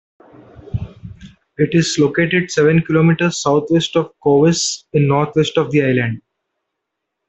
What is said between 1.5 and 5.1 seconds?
It is located seven kilometres southwest of Cowes in the